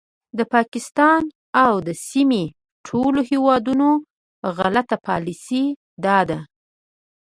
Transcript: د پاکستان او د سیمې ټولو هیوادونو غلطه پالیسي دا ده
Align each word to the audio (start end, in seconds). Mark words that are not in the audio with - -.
د 0.37 0.39
پاکستان 0.53 1.21
او 1.63 1.73
د 1.87 1.89
سیمې 2.07 2.43
ټولو 2.87 3.19
هیوادونو 3.29 3.89
غلطه 4.57 4.95
پالیسي 5.07 5.63
دا 6.05 6.19
ده 6.29 6.39